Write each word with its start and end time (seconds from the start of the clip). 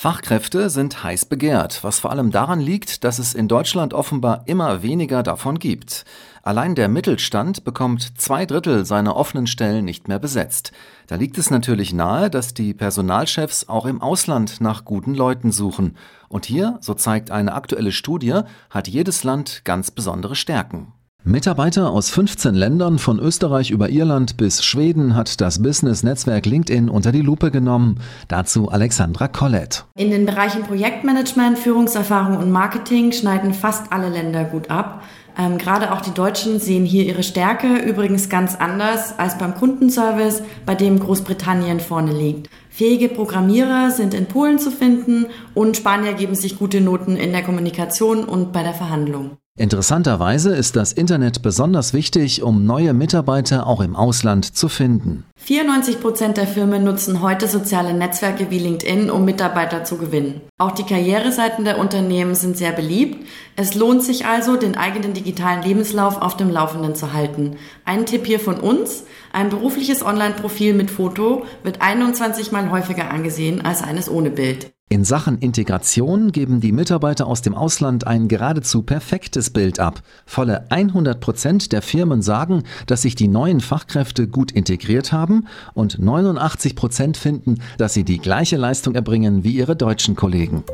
Fachkräfte 0.00 0.70
sind 0.70 1.02
heiß 1.02 1.24
begehrt, 1.24 1.82
was 1.82 1.98
vor 1.98 2.12
allem 2.12 2.30
daran 2.30 2.60
liegt, 2.60 3.02
dass 3.02 3.18
es 3.18 3.34
in 3.34 3.48
Deutschland 3.48 3.92
offenbar 3.92 4.44
immer 4.46 4.84
weniger 4.84 5.24
davon 5.24 5.58
gibt. 5.58 6.04
Allein 6.44 6.76
der 6.76 6.86
Mittelstand 6.86 7.64
bekommt 7.64 8.12
zwei 8.16 8.46
Drittel 8.46 8.86
seiner 8.86 9.16
offenen 9.16 9.48
Stellen 9.48 9.84
nicht 9.84 10.06
mehr 10.06 10.20
besetzt. 10.20 10.70
Da 11.08 11.16
liegt 11.16 11.36
es 11.36 11.50
natürlich 11.50 11.92
nahe, 11.92 12.30
dass 12.30 12.54
die 12.54 12.74
Personalchefs 12.74 13.68
auch 13.68 13.86
im 13.86 14.00
Ausland 14.00 14.60
nach 14.60 14.84
guten 14.84 15.16
Leuten 15.16 15.50
suchen. 15.50 15.96
Und 16.28 16.46
hier, 16.46 16.78
so 16.80 16.94
zeigt 16.94 17.32
eine 17.32 17.54
aktuelle 17.54 17.90
Studie, 17.90 18.42
hat 18.70 18.86
jedes 18.86 19.24
Land 19.24 19.62
ganz 19.64 19.90
besondere 19.90 20.36
Stärken. 20.36 20.92
Mitarbeiter 21.28 21.90
aus 21.90 22.08
15 22.08 22.54
Ländern 22.54 22.98
von 22.98 23.18
Österreich 23.18 23.70
über 23.70 23.90
Irland 23.90 24.38
bis 24.38 24.64
Schweden 24.64 25.14
hat 25.14 25.42
das 25.42 25.62
Business-Netzwerk 25.62 26.46
LinkedIn 26.46 26.88
unter 26.88 27.12
die 27.12 27.20
Lupe 27.20 27.50
genommen. 27.50 28.00
Dazu 28.28 28.70
Alexandra 28.70 29.28
Collett. 29.28 29.84
In 29.94 30.10
den 30.10 30.24
Bereichen 30.24 30.62
Projektmanagement, 30.62 31.58
Führungserfahrung 31.58 32.38
und 32.38 32.50
Marketing 32.50 33.12
schneiden 33.12 33.52
fast 33.52 33.92
alle 33.92 34.08
Länder 34.08 34.44
gut 34.44 34.70
ab. 34.70 35.02
Ähm, 35.38 35.58
gerade 35.58 35.92
auch 35.92 36.00
die 36.00 36.14
Deutschen 36.14 36.60
sehen 36.60 36.86
hier 36.86 37.04
ihre 37.04 37.22
Stärke, 37.22 37.76
übrigens 37.76 38.30
ganz 38.30 38.56
anders 38.56 39.18
als 39.18 39.36
beim 39.36 39.54
Kundenservice, 39.54 40.42
bei 40.64 40.74
dem 40.74 40.98
Großbritannien 40.98 41.80
vorne 41.80 42.12
liegt. 42.12 42.48
Fähige 42.70 43.10
Programmierer 43.10 43.90
sind 43.90 44.14
in 44.14 44.26
Polen 44.26 44.58
zu 44.58 44.70
finden 44.70 45.26
und 45.52 45.76
Spanier 45.76 46.14
geben 46.14 46.34
sich 46.34 46.58
gute 46.58 46.80
Noten 46.80 47.16
in 47.16 47.32
der 47.32 47.42
Kommunikation 47.42 48.24
und 48.24 48.54
bei 48.54 48.62
der 48.62 48.72
Verhandlung. 48.72 49.36
Interessanterweise 49.58 50.54
ist 50.54 50.76
das 50.76 50.92
Internet 50.92 51.42
besonders 51.42 51.92
wichtig, 51.92 52.44
um 52.44 52.64
neue 52.64 52.94
Mitarbeiter 52.94 53.66
auch 53.66 53.80
im 53.80 53.96
Ausland 53.96 54.44
zu 54.56 54.68
finden. 54.68 55.24
94 55.36 56.00
Prozent 56.00 56.36
der 56.36 56.46
Firmen 56.46 56.84
nutzen 56.84 57.22
heute 57.22 57.48
soziale 57.48 57.92
Netzwerke 57.92 58.50
wie 58.50 58.60
LinkedIn, 58.60 59.10
um 59.10 59.24
Mitarbeiter 59.24 59.82
zu 59.82 59.98
gewinnen. 59.98 60.42
Auch 60.58 60.70
die 60.70 60.84
Karriereseiten 60.84 61.64
der 61.64 61.78
Unternehmen 61.78 62.36
sind 62.36 62.56
sehr 62.56 62.70
beliebt. 62.70 63.26
Es 63.56 63.74
lohnt 63.74 64.04
sich 64.04 64.26
also, 64.26 64.56
den 64.56 64.76
eigenen 64.76 65.12
digitalen 65.12 65.64
Lebenslauf 65.64 66.22
auf 66.22 66.36
dem 66.36 66.50
Laufenden 66.50 66.94
zu 66.94 67.12
halten. 67.12 67.56
Ein 67.84 68.06
Tipp 68.06 68.26
hier 68.26 68.38
von 68.38 68.60
uns. 68.60 69.06
Ein 69.32 69.48
berufliches 69.48 70.04
Online-Profil 70.06 70.72
mit 70.72 70.92
Foto 70.92 71.44
wird 71.64 71.82
21 71.82 72.52
mal 72.52 72.70
häufiger 72.70 73.10
angesehen 73.10 73.64
als 73.64 73.82
eines 73.82 74.08
ohne 74.08 74.30
Bild. 74.30 74.70
In 74.90 75.04
Sachen 75.04 75.38
Integration 75.38 76.32
geben 76.32 76.60
die 76.60 76.72
Mitarbeiter 76.72 77.26
aus 77.26 77.42
dem 77.42 77.54
Ausland 77.54 78.06
ein 78.06 78.26
geradezu 78.26 78.82
perfektes 78.82 79.50
Bild 79.50 79.80
ab. 79.80 80.00
Volle 80.24 80.70
100 80.70 81.20
Prozent 81.20 81.72
der 81.72 81.82
Firmen 81.82 82.22
sagen, 82.22 82.62
dass 82.86 83.02
sich 83.02 83.14
die 83.14 83.28
neuen 83.28 83.60
Fachkräfte 83.60 84.28
gut 84.28 84.50
integriert 84.50 85.12
haben 85.12 85.46
und 85.74 85.98
89 85.98 86.74
Prozent 86.74 87.18
finden, 87.18 87.56
dass 87.76 87.92
sie 87.92 88.04
die 88.04 88.18
gleiche 88.18 88.56
Leistung 88.56 88.94
erbringen 88.94 89.44
wie 89.44 89.52
ihre 89.52 89.76
deutschen 89.76 90.16
Kollegen. 90.16 90.64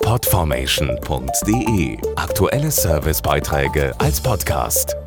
Podformation.de 0.00 1.98
Aktuelle 2.16 2.70
Servicebeiträge 2.70 3.92
als 3.98 4.22
Podcast. 4.22 4.97